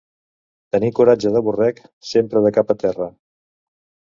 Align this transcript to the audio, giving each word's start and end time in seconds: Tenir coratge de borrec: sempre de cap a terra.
Tenir 0.75 0.89
coratge 0.99 1.33
de 1.35 1.43
borrec: 1.49 1.83
sempre 2.13 2.43
de 2.47 2.53
cap 2.59 2.75
a 2.75 2.77
terra. 2.85 3.11